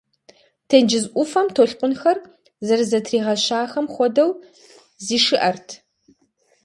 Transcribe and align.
Тенджыз 0.67 1.05
ӏуфэм 1.13 1.47
толъкъунхэр 1.55 2.17
зэрызэтригъэщахэм 2.65 3.85
хуэдэу 3.93 4.31
зишыӏэрт. 5.05 5.67